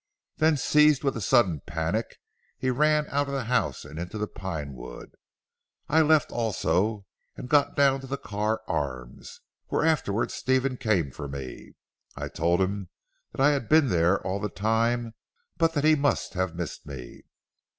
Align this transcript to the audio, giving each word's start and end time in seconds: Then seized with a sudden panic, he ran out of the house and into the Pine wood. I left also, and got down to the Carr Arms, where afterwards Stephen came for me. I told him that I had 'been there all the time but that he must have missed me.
Then 0.37 0.57
seized 0.57 1.03
with 1.03 1.15
a 1.15 1.21
sudden 1.21 1.61
panic, 1.67 2.17
he 2.57 2.71
ran 2.71 3.05
out 3.09 3.27
of 3.27 3.35
the 3.35 3.43
house 3.43 3.85
and 3.85 3.99
into 3.99 4.17
the 4.17 4.25
Pine 4.27 4.73
wood. 4.73 5.13
I 5.87 6.01
left 6.01 6.31
also, 6.31 7.05
and 7.37 7.47
got 7.47 7.75
down 7.75 8.01
to 8.01 8.07
the 8.07 8.17
Carr 8.17 8.61
Arms, 8.67 9.41
where 9.67 9.85
afterwards 9.85 10.33
Stephen 10.33 10.77
came 10.77 11.11
for 11.11 11.27
me. 11.27 11.73
I 12.15 12.29
told 12.29 12.61
him 12.61 12.89
that 13.31 13.39
I 13.41 13.51
had 13.51 13.69
'been 13.69 13.89
there 13.89 14.19
all 14.25 14.39
the 14.39 14.49
time 14.49 15.13
but 15.59 15.75
that 15.75 15.83
he 15.83 15.93
must 15.93 16.33
have 16.33 16.55
missed 16.55 16.83
me. 16.87 17.21